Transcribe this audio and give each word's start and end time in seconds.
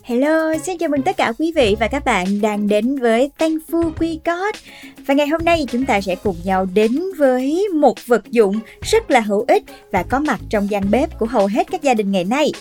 Hello, 0.00 0.54
xin 0.62 0.78
chào 0.78 0.88
mừng 0.88 1.02
tất 1.02 1.16
cả 1.16 1.32
quý 1.38 1.52
vị 1.56 1.76
và 1.80 1.88
các 1.88 2.04
bạn 2.04 2.40
đang 2.40 2.68
đến 2.68 2.96
với 2.96 3.30
Thankful 3.38 3.90
Quy 4.00 4.20
God. 4.24 4.54
Và 5.06 5.14
ngày 5.14 5.26
hôm 5.26 5.44
nay 5.44 5.66
chúng 5.72 5.86
ta 5.86 6.00
sẽ 6.00 6.14
cùng 6.14 6.36
nhau 6.44 6.66
đến 6.74 7.00
với 7.18 7.68
một 7.74 8.06
vật 8.06 8.30
dụng 8.30 8.60
rất 8.82 9.10
là 9.10 9.20
hữu 9.20 9.44
ích 9.48 9.62
và 9.90 10.02
có 10.02 10.20
mặt 10.20 10.40
trong 10.50 10.70
gian 10.70 10.90
bếp 10.90 11.18
của 11.18 11.26
hầu 11.26 11.46
hết 11.46 11.70
các 11.70 11.82
gia 11.82 11.94
đình 11.94 12.12
ngày 12.12 12.24
nay 12.24 12.52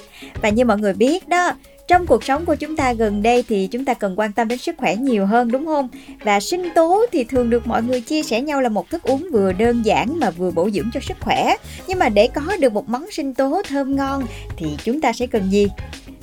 Và 0.42 0.50
như 0.50 0.66
mọi 0.66 0.78
người 0.78 0.94
biết 0.94 1.28
đó, 1.28 1.52
trong 1.88 2.06
cuộc 2.06 2.24
sống 2.24 2.46
của 2.46 2.56
chúng 2.56 2.76
ta 2.76 2.94
gần 2.94 3.24
đây 3.24 3.44
thì 3.48 3.68
chúng 3.68 3.86
ta 3.86 3.94
cần 3.94 4.20
quan 4.20 4.34
tâm 4.34 4.48
đến 4.48 4.58
sức 4.58 4.76
khỏe 4.78 4.96
nhiều 4.96 5.26
hơn 5.26 5.52
đúng 5.52 5.66
không? 5.66 5.90
Và 6.24 6.40
sinh 6.40 6.70
tố 6.76 7.06
thì 7.12 7.24
thường 7.24 7.50
được 7.50 7.68
mọi 7.68 7.84
người 7.84 8.02
chia 8.02 8.24
sẻ 8.24 8.42
nhau 8.42 8.62
là 8.62 8.70
một 8.70 8.90
thức 8.90 9.04
uống 9.04 9.28
vừa 9.32 9.54
đơn 9.54 9.82
giản 9.86 10.20
mà 10.20 10.30
vừa 10.30 10.52
bổ 10.52 10.70
dưỡng 10.70 10.90
cho 10.94 11.00
sức 11.00 11.18
khỏe. 11.20 11.56
Nhưng 11.88 12.00
mà 12.00 12.10
để 12.10 12.28
có 12.28 12.42
được 12.60 12.74
một 12.74 12.90
món 12.90 13.12
sinh 13.12 13.34
tố 13.34 13.62
thơm 13.68 13.96
ngon 13.96 14.24
thì 14.58 14.68
chúng 14.84 15.02
ta 15.02 15.14
sẽ 15.14 15.28
cần 15.28 15.52
gì? 15.52 15.68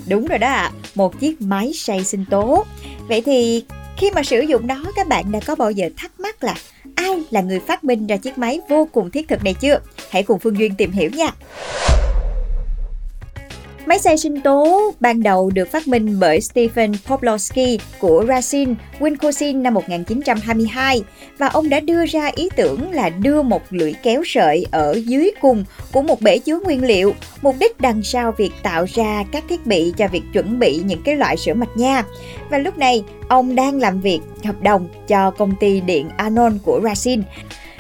Đúng 0.08 0.26
rồi 0.26 0.38
đó 0.38 0.48
ạ, 0.48 0.54
à, 0.62 0.72
một 0.94 1.20
chiếc 1.20 1.42
máy 1.42 1.72
xay 1.74 2.04
sinh 2.04 2.24
tố. 2.30 2.64
Vậy 3.08 3.22
thì 3.22 3.64
khi 3.96 4.10
mà 4.10 4.22
sử 4.22 4.40
dụng 4.40 4.66
nó 4.66 4.84
các 4.96 5.08
bạn 5.08 5.32
đã 5.32 5.40
có 5.46 5.54
bao 5.54 5.70
giờ 5.70 5.88
thắc 5.96 6.20
mắc 6.20 6.44
là 6.44 6.54
ai 6.94 7.22
là 7.30 7.40
người 7.40 7.60
phát 7.60 7.84
minh 7.84 8.06
ra 8.06 8.16
chiếc 8.16 8.38
máy 8.38 8.60
vô 8.68 8.88
cùng 8.92 9.10
thiết 9.10 9.28
thực 9.28 9.44
này 9.44 9.54
chưa? 9.54 9.80
Hãy 10.10 10.22
cùng 10.22 10.38
Phương 10.38 10.58
Duyên 10.58 10.74
tìm 10.74 10.92
hiểu 10.92 11.10
nha. 11.10 11.30
Máy 13.88 13.98
xay 13.98 14.18
sinh 14.18 14.40
tố 14.40 14.92
ban 15.00 15.22
đầu 15.22 15.50
được 15.54 15.70
phát 15.70 15.88
minh 15.88 16.20
bởi 16.20 16.40
Stephen 16.40 16.92
Poplowski 17.06 17.78
của 17.98 18.24
Racine, 18.28 18.74
Wisconsin 18.98 19.62
năm 19.62 19.74
1922 19.74 21.02
và 21.38 21.46
ông 21.46 21.68
đã 21.68 21.80
đưa 21.80 22.06
ra 22.06 22.30
ý 22.34 22.48
tưởng 22.56 22.92
là 22.92 23.08
đưa 23.08 23.42
một 23.42 23.62
lưỡi 23.70 23.92
kéo 24.02 24.22
sợi 24.26 24.66
ở 24.70 25.00
dưới 25.06 25.30
cùng 25.40 25.64
của 25.92 26.02
một 26.02 26.20
bể 26.20 26.38
chứa 26.38 26.58
nguyên 26.64 26.84
liệu, 26.84 27.14
mục 27.42 27.56
đích 27.60 27.80
đằng 27.80 28.02
sau 28.02 28.32
việc 28.32 28.52
tạo 28.62 28.84
ra 28.94 29.24
các 29.32 29.44
thiết 29.48 29.66
bị 29.66 29.92
cho 29.96 30.08
việc 30.08 30.22
chuẩn 30.32 30.58
bị 30.58 30.80
những 30.84 31.02
cái 31.02 31.16
loại 31.16 31.36
sữa 31.36 31.54
mạch 31.54 31.76
nha. 31.76 32.04
Và 32.50 32.58
lúc 32.58 32.78
này, 32.78 33.04
ông 33.28 33.54
đang 33.54 33.80
làm 33.80 34.00
việc 34.00 34.20
hợp 34.44 34.62
đồng 34.62 34.88
cho 35.08 35.30
công 35.30 35.52
ty 35.60 35.80
điện 35.80 36.08
Anon 36.16 36.58
của 36.64 36.80
Racine 36.84 37.22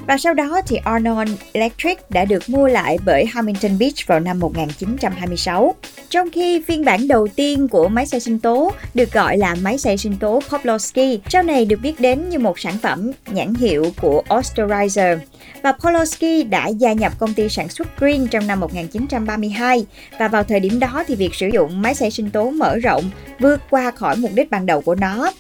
và 0.06 0.18
sau 0.18 0.34
đó 0.34 0.60
thì 0.66 0.76
Arnold 0.84 1.30
Electric 1.52 2.10
đã 2.10 2.24
được 2.24 2.48
mua 2.48 2.66
lại 2.66 2.98
bởi 3.04 3.26
Hamilton 3.26 3.78
Beach 3.78 4.06
vào 4.06 4.20
năm 4.20 4.40
1926. 4.40 5.74
Trong 6.10 6.30
khi 6.30 6.62
phiên 6.66 6.84
bản 6.84 7.08
đầu 7.08 7.28
tiên 7.28 7.68
của 7.68 7.88
máy 7.88 8.06
xay 8.06 8.20
sinh 8.20 8.38
tố 8.38 8.72
được 8.94 9.12
gọi 9.12 9.38
là 9.38 9.54
máy 9.54 9.78
xay 9.78 9.98
sinh 9.98 10.16
tố 10.16 10.40
Poplowski, 10.48 11.18
sau 11.28 11.42
này 11.42 11.64
được 11.64 11.80
biết 11.82 12.00
đến 12.00 12.28
như 12.28 12.38
một 12.38 12.58
sản 12.58 12.74
phẩm 12.82 13.10
nhãn 13.26 13.54
hiệu 13.54 13.92
của 14.00 14.22
Osterizer. 14.28 15.18
Và 15.62 15.72
Poplowski 15.72 16.48
đã 16.48 16.68
gia 16.68 16.92
nhập 16.92 17.12
công 17.18 17.34
ty 17.34 17.48
sản 17.48 17.68
xuất 17.68 18.00
Green 18.00 18.26
trong 18.26 18.46
năm 18.46 18.60
1932 18.60 19.86
và 20.18 20.28
vào 20.28 20.44
thời 20.44 20.60
điểm 20.60 20.78
đó 20.78 21.04
thì 21.06 21.14
việc 21.14 21.34
sử 21.34 21.48
dụng 21.52 21.82
máy 21.82 21.94
xay 21.94 22.10
sinh 22.10 22.30
tố 22.30 22.50
mở 22.50 22.76
rộng 22.76 23.10
vượt 23.38 23.60
qua 23.70 23.90
khỏi 23.90 24.16
mục 24.16 24.30
đích 24.34 24.50
ban 24.50 24.66
đầu 24.66 24.80
của 24.80 24.94
nó 24.94 25.32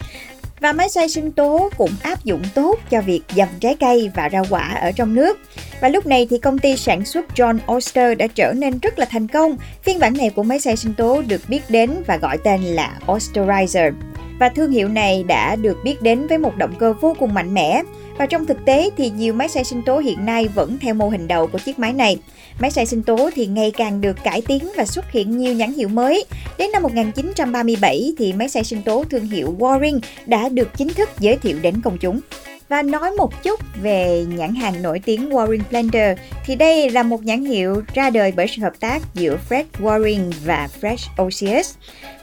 và 0.60 0.72
máy 0.72 0.88
xay 0.88 1.08
sinh 1.08 1.32
tố 1.32 1.70
cũng 1.76 1.90
áp 2.02 2.24
dụng 2.24 2.42
tốt 2.54 2.78
cho 2.90 3.00
việc 3.00 3.20
dầm 3.36 3.48
trái 3.60 3.76
cây 3.80 4.10
và 4.14 4.28
rau 4.32 4.44
quả 4.50 4.78
ở 4.80 4.92
trong 4.92 5.14
nước. 5.14 5.38
Và 5.80 5.88
lúc 5.88 6.06
này 6.06 6.26
thì 6.30 6.38
công 6.38 6.58
ty 6.58 6.76
sản 6.76 7.04
xuất 7.04 7.24
John 7.34 7.58
Oster 7.72 8.18
đã 8.18 8.26
trở 8.26 8.52
nên 8.52 8.78
rất 8.78 8.98
là 8.98 9.04
thành 9.04 9.28
công. 9.28 9.56
Phiên 9.82 9.98
bản 9.98 10.16
này 10.16 10.30
của 10.30 10.42
máy 10.42 10.60
xay 10.60 10.76
sinh 10.76 10.94
tố 10.94 11.22
được 11.22 11.40
biết 11.48 11.60
đến 11.68 11.90
và 12.06 12.16
gọi 12.16 12.38
tên 12.44 12.62
là 12.62 12.98
Osterizer. 13.06 13.92
Và 14.38 14.48
thương 14.48 14.70
hiệu 14.70 14.88
này 14.88 15.24
đã 15.24 15.56
được 15.56 15.78
biết 15.84 16.02
đến 16.02 16.26
với 16.26 16.38
một 16.38 16.56
động 16.56 16.74
cơ 16.78 16.92
vô 17.00 17.16
cùng 17.18 17.34
mạnh 17.34 17.54
mẽ. 17.54 17.82
Và 18.18 18.26
trong 18.26 18.46
thực 18.46 18.64
tế 18.64 18.90
thì 18.96 19.10
nhiều 19.10 19.34
máy 19.34 19.48
xay 19.48 19.64
sinh 19.64 19.82
tố 19.82 19.98
hiện 19.98 20.26
nay 20.26 20.48
vẫn 20.54 20.78
theo 20.80 20.94
mô 20.94 21.08
hình 21.08 21.28
đầu 21.28 21.46
của 21.46 21.58
chiếc 21.58 21.78
máy 21.78 21.92
này. 21.92 22.18
Máy 22.60 22.70
xay 22.70 22.86
sinh 22.86 23.02
tố 23.02 23.30
thì 23.34 23.46
ngày 23.46 23.70
càng 23.70 24.00
được 24.00 24.16
cải 24.24 24.42
tiến 24.42 24.68
và 24.76 24.84
xuất 24.84 25.10
hiện 25.10 25.38
nhiều 25.38 25.54
nhãn 25.54 25.72
hiệu 25.72 25.88
mới. 25.88 26.24
Đến 26.58 26.72
năm 26.72 26.82
1937 26.82 28.12
thì 28.18 28.32
máy 28.32 28.48
xay 28.48 28.64
sinh 28.64 28.82
tố 28.82 29.04
thương 29.10 29.24
hiệu 29.24 29.56
Waring 29.58 30.00
đã 30.26 30.48
được 30.48 30.68
chính 30.76 30.88
thức 30.88 31.10
giới 31.18 31.36
thiệu 31.36 31.58
đến 31.62 31.80
công 31.80 31.98
chúng. 31.98 32.20
Và 32.68 32.82
nói 32.82 33.10
một 33.10 33.42
chút 33.42 33.60
về 33.82 34.24
nhãn 34.28 34.54
hàng 34.54 34.82
nổi 34.82 35.00
tiếng 35.04 35.30
Warren 35.30 35.60
Blender 35.70 36.18
thì 36.44 36.56
đây 36.56 36.90
là 36.90 37.02
một 37.02 37.24
nhãn 37.24 37.44
hiệu 37.44 37.82
ra 37.94 38.10
đời 38.10 38.32
bởi 38.36 38.46
sự 38.48 38.62
hợp 38.62 38.72
tác 38.80 39.02
giữa 39.14 39.38
Fred 39.48 39.64
Warren 39.78 40.32
và 40.44 40.68
Fresh 40.80 41.08
Oceus. 41.16 41.74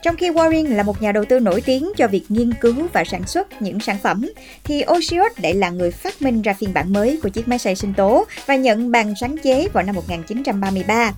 Trong 0.01 0.15
khi 0.15 0.29
Warren 0.29 0.75
là 0.75 0.83
một 0.83 1.01
nhà 1.01 1.11
đầu 1.11 1.25
tư 1.25 1.39
nổi 1.39 1.61
tiếng 1.61 1.91
cho 1.97 2.07
việc 2.07 2.23
nghiên 2.29 2.53
cứu 2.53 2.75
và 2.93 3.03
sản 3.03 3.27
xuất 3.27 3.61
những 3.61 3.79
sản 3.79 3.97
phẩm, 4.03 4.31
thì 4.63 4.81
Oceus 4.81 5.31
lại 5.41 5.53
là 5.53 5.69
người 5.69 5.91
phát 5.91 6.21
minh 6.21 6.41
ra 6.41 6.53
phiên 6.53 6.73
bản 6.73 6.93
mới 6.93 7.19
của 7.23 7.29
chiếc 7.29 7.47
máy 7.47 7.59
xay 7.59 7.75
sinh 7.75 7.93
tố 7.93 8.25
và 8.45 8.55
nhận 8.55 8.91
bằng 8.91 9.13
sáng 9.21 9.37
chế 9.37 9.67
vào 9.73 9.83
năm 9.83 9.95
1933. 9.95 11.11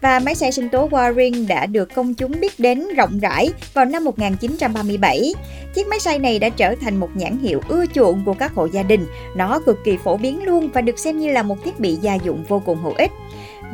Và 0.00 0.18
máy 0.18 0.34
xay 0.34 0.52
sinh 0.52 0.68
tố 0.68 0.88
Warren 0.88 1.46
đã 1.46 1.66
được 1.66 1.94
công 1.94 2.14
chúng 2.14 2.40
biết 2.40 2.60
đến 2.60 2.88
rộng 2.96 3.18
rãi 3.18 3.50
vào 3.74 3.84
năm 3.84 4.04
1937. 4.04 5.34
Chiếc 5.74 5.86
máy 5.86 6.00
xay 6.00 6.18
này 6.18 6.38
đã 6.38 6.48
trở 6.48 6.74
thành 6.80 6.96
một 6.96 7.08
nhãn 7.14 7.38
hiệu 7.38 7.60
ưa 7.68 7.84
chuộng 7.94 8.22
của 8.24 8.34
các 8.34 8.54
hộ 8.54 8.68
gia 8.74 8.82
đình. 8.82 9.06
Nó 9.36 9.60
cực 9.66 9.84
kỳ 9.84 9.96
phổ 10.04 10.16
biến 10.16 10.44
luôn 10.44 10.70
và 10.72 10.80
được 10.80 10.98
xem 10.98 11.18
như 11.18 11.32
là 11.32 11.42
một 11.42 11.56
thiết 11.64 11.80
bị 11.80 11.94
gia 11.94 12.14
dụng 12.14 12.44
vô 12.48 12.62
cùng 12.66 12.82
hữu 12.82 12.92
ích. 12.92 13.10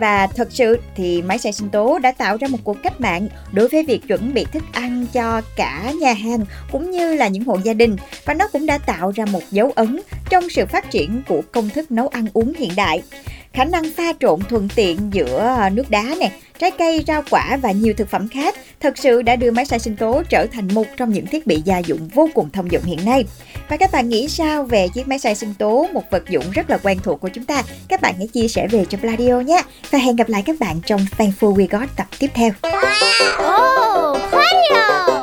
Và 0.01 0.27
thật 0.27 0.49
sự 0.51 0.79
thì 0.97 1.23
máy 1.23 1.39
xay 1.39 1.53
sinh 1.53 1.69
tố 1.69 1.99
đã 1.99 2.13
tạo 2.13 2.37
ra 2.37 2.49
một 2.49 2.59
cuộc 2.65 2.77
cách 2.83 3.01
mạng 3.01 3.29
đối 3.53 3.69
với 3.69 3.85
việc 3.85 4.01
chuẩn 4.09 4.35
bị 4.35 4.45
thức 4.53 4.63
ăn 4.73 5.07
cho 5.13 5.43
cả 5.57 5.93
nhà 6.01 6.13
hàng 6.13 6.45
cũng 6.73 6.91
như 6.91 7.15
là 7.15 7.29
những 7.29 7.45
hộ 7.45 7.59
gia 7.65 7.75
đình 7.75 7.97
và 8.25 8.35
nó 8.35 8.49
cũng 8.49 8.67
đã 8.67 8.79
tạo 8.79 9.13
ra 9.15 9.25
một 9.25 9.43
dấu 9.51 9.73
ấn 9.75 10.01
trong 10.31 10.51
sự 10.51 10.67
phát 10.67 10.91
triển 10.91 11.23
của 11.29 11.43
công 11.53 11.69
thức 11.69 11.91
nấu 11.91 12.09
ăn 12.09 12.27
uống 12.33 12.53
hiện 12.59 12.71
đại 12.77 13.03
khả 13.53 13.65
năng 13.65 13.85
pha 13.97 14.13
trộn 14.21 14.41
thuận 14.49 14.69
tiện 14.75 14.99
giữa 15.13 15.59
nước 15.73 15.91
đá 15.91 16.05
nè, 16.21 16.31
trái 16.61 16.71
cây, 16.71 17.05
rau 17.07 17.23
quả 17.31 17.59
và 17.63 17.71
nhiều 17.73 17.95
thực 17.97 18.11
phẩm 18.11 18.29
khác 18.29 18.55
thật 18.81 18.99
sự 18.99 19.23
đã 19.23 19.37
đưa 19.37 19.51
máy 19.51 19.65
xay 19.65 19.79
sinh 19.79 19.97
tố 19.97 20.23
trở 20.29 20.47
thành 20.53 20.75
một 20.75 20.87
trong 20.97 21.11
những 21.11 21.27
thiết 21.27 21.47
bị 21.47 21.63
gia 21.65 21.79
dụng 21.79 22.09
vô 22.15 22.29
cùng 22.35 22.51
thông 22.51 22.73
dụng 22.73 22.83
hiện 22.83 23.05
nay. 23.05 23.25
Và 23.69 23.77
các 23.77 23.93
bạn 23.93 24.09
nghĩ 24.09 24.29
sao 24.29 24.65
về 24.65 24.89
chiếc 24.89 25.09
máy 25.09 25.19
xay 25.19 25.35
sinh 25.35 25.55
tố, 25.55 25.87
một 25.93 26.03
vật 26.11 26.29
dụng 26.29 26.45
rất 26.51 26.71
là 26.71 26.79
quen 26.79 26.99
thuộc 27.03 27.21
của 27.21 27.29
chúng 27.29 27.45
ta? 27.45 27.63
Các 27.89 28.01
bạn 28.01 28.15
hãy 28.19 28.27
chia 28.27 28.49
sẻ 28.49 28.69
về 28.69 28.85
cho 28.85 28.99
Pladio 28.99 29.41
nhé. 29.41 29.63
Và 29.91 29.99
hẹn 29.99 30.17
gặp 30.17 30.29
lại 30.29 30.43
các 30.47 30.57
bạn 30.61 30.81
trong 30.87 31.01
Thankful 31.19 31.55
We 31.55 31.67
Got 31.71 31.97
tập 31.97 32.07
tiếp 32.19 32.31
theo. 32.35 32.51
Oh, 33.39 34.19
Pladio! 34.31 35.20